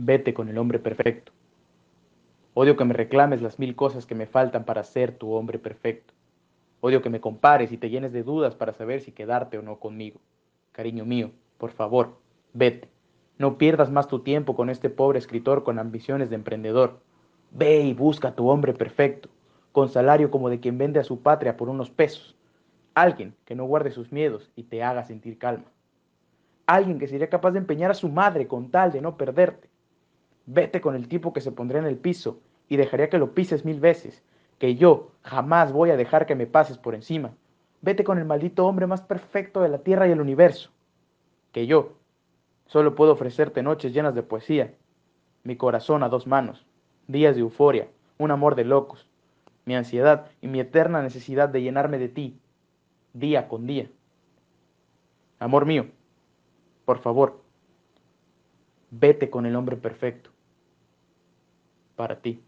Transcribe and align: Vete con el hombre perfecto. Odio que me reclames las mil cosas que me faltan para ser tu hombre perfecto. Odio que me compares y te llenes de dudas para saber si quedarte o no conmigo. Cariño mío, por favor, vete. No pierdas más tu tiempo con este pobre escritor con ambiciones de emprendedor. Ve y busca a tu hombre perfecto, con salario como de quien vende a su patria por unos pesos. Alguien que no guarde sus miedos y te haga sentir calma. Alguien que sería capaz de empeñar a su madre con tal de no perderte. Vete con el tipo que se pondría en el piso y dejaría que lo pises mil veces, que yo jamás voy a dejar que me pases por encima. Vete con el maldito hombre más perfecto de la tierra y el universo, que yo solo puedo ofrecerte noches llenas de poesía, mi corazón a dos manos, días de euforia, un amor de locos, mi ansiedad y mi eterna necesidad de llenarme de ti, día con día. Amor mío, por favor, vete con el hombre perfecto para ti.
Vete 0.00 0.32
con 0.32 0.48
el 0.48 0.58
hombre 0.58 0.78
perfecto. 0.78 1.32
Odio 2.54 2.76
que 2.76 2.84
me 2.84 2.94
reclames 2.94 3.42
las 3.42 3.58
mil 3.58 3.74
cosas 3.74 4.06
que 4.06 4.14
me 4.14 4.26
faltan 4.26 4.64
para 4.64 4.84
ser 4.84 5.10
tu 5.10 5.32
hombre 5.32 5.58
perfecto. 5.58 6.14
Odio 6.80 7.02
que 7.02 7.10
me 7.10 7.20
compares 7.20 7.72
y 7.72 7.78
te 7.78 7.90
llenes 7.90 8.12
de 8.12 8.22
dudas 8.22 8.54
para 8.54 8.72
saber 8.72 9.00
si 9.00 9.10
quedarte 9.10 9.58
o 9.58 9.62
no 9.62 9.80
conmigo. 9.80 10.20
Cariño 10.70 11.04
mío, 11.04 11.32
por 11.58 11.72
favor, 11.72 12.16
vete. 12.52 12.88
No 13.38 13.58
pierdas 13.58 13.90
más 13.90 14.06
tu 14.06 14.20
tiempo 14.20 14.54
con 14.54 14.70
este 14.70 14.88
pobre 14.88 15.18
escritor 15.18 15.64
con 15.64 15.80
ambiciones 15.80 16.30
de 16.30 16.36
emprendedor. 16.36 17.00
Ve 17.50 17.80
y 17.80 17.92
busca 17.92 18.28
a 18.28 18.34
tu 18.36 18.48
hombre 18.48 18.74
perfecto, 18.74 19.28
con 19.72 19.88
salario 19.88 20.30
como 20.30 20.48
de 20.48 20.60
quien 20.60 20.78
vende 20.78 21.00
a 21.00 21.04
su 21.04 21.22
patria 21.22 21.56
por 21.56 21.68
unos 21.68 21.90
pesos. 21.90 22.36
Alguien 22.94 23.34
que 23.44 23.56
no 23.56 23.64
guarde 23.64 23.90
sus 23.90 24.12
miedos 24.12 24.52
y 24.54 24.62
te 24.62 24.84
haga 24.84 25.02
sentir 25.02 25.38
calma. 25.38 25.72
Alguien 26.66 27.00
que 27.00 27.08
sería 27.08 27.28
capaz 27.28 27.50
de 27.50 27.58
empeñar 27.58 27.90
a 27.90 27.94
su 27.94 28.08
madre 28.08 28.46
con 28.46 28.70
tal 28.70 28.92
de 28.92 29.00
no 29.00 29.16
perderte. 29.16 29.68
Vete 30.50 30.80
con 30.80 30.94
el 30.94 31.08
tipo 31.08 31.34
que 31.34 31.42
se 31.42 31.52
pondría 31.52 31.82
en 31.82 31.86
el 31.86 31.98
piso 31.98 32.40
y 32.70 32.78
dejaría 32.78 33.10
que 33.10 33.18
lo 33.18 33.34
pises 33.34 33.66
mil 33.66 33.80
veces, 33.80 34.22
que 34.58 34.76
yo 34.76 35.10
jamás 35.20 35.72
voy 35.72 35.90
a 35.90 35.96
dejar 35.98 36.24
que 36.24 36.34
me 36.34 36.46
pases 36.46 36.78
por 36.78 36.94
encima. 36.94 37.34
Vete 37.82 38.02
con 38.02 38.16
el 38.16 38.24
maldito 38.24 38.66
hombre 38.66 38.86
más 38.86 39.02
perfecto 39.02 39.60
de 39.60 39.68
la 39.68 39.80
tierra 39.80 40.08
y 40.08 40.12
el 40.12 40.22
universo, 40.22 40.70
que 41.52 41.66
yo 41.66 41.98
solo 42.64 42.94
puedo 42.94 43.12
ofrecerte 43.12 43.62
noches 43.62 43.92
llenas 43.92 44.14
de 44.14 44.22
poesía, 44.22 44.74
mi 45.44 45.56
corazón 45.56 46.02
a 46.02 46.08
dos 46.08 46.26
manos, 46.26 46.64
días 47.08 47.34
de 47.34 47.42
euforia, 47.42 47.88
un 48.16 48.30
amor 48.30 48.54
de 48.54 48.64
locos, 48.64 49.06
mi 49.66 49.76
ansiedad 49.76 50.30
y 50.40 50.48
mi 50.48 50.60
eterna 50.60 51.02
necesidad 51.02 51.50
de 51.50 51.60
llenarme 51.60 51.98
de 51.98 52.08
ti, 52.08 52.40
día 53.12 53.48
con 53.48 53.66
día. 53.66 53.90
Amor 55.40 55.66
mío, 55.66 55.88
por 56.86 57.00
favor, 57.00 57.42
vete 58.90 59.28
con 59.28 59.44
el 59.44 59.54
hombre 59.54 59.76
perfecto 59.76 60.30
para 61.98 62.22
ti. 62.22 62.47